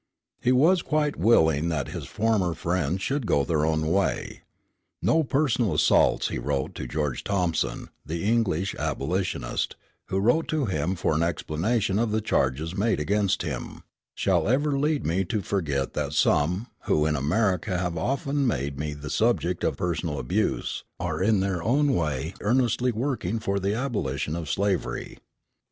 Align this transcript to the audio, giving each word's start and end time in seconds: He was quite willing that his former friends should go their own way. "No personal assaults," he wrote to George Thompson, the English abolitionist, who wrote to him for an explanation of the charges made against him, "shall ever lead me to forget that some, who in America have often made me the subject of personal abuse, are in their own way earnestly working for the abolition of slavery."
He 0.41 0.51
was 0.51 0.81
quite 0.81 1.15
willing 1.15 1.69
that 1.69 1.89
his 1.89 2.07
former 2.07 2.55
friends 2.55 3.03
should 3.03 3.27
go 3.27 3.43
their 3.45 3.63
own 3.63 3.85
way. 3.85 4.41
"No 4.99 5.23
personal 5.23 5.75
assaults," 5.75 6.29
he 6.29 6.39
wrote 6.39 6.73
to 6.73 6.87
George 6.87 7.23
Thompson, 7.23 7.89
the 8.03 8.23
English 8.27 8.73
abolitionist, 8.79 9.75
who 10.05 10.17
wrote 10.19 10.47
to 10.47 10.65
him 10.65 10.95
for 10.95 11.13
an 11.13 11.21
explanation 11.21 11.99
of 11.99 12.09
the 12.09 12.19
charges 12.19 12.75
made 12.75 12.99
against 12.99 13.43
him, 13.43 13.83
"shall 14.15 14.47
ever 14.49 14.71
lead 14.75 15.05
me 15.05 15.23
to 15.25 15.43
forget 15.43 15.93
that 15.93 16.13
some, 16.13 16.65
who 16.85 17.05
in 17.05 17.15
America 17.15 17.77
have 17.77 17.95
often 17.95 18.47
made 18.47 18.79
me 18.79 18.95
the 18.95 19.11
subject 19.11 19.63
of 19.63 19.77
personal 19.77 20.17
abuse, 20.17 20.83
are 20.99 21.21
in 21.21 21.41
their 21.41 21.61
own 21.61 21.93
way 21.93 22.33
earnestly 22.41 22.91
working 22.91 23.37
for 23.37 23.59
the 23.59 23.75
abolition 23.75 24.35
of 24.35 24.49
slavery." 24.49 25.19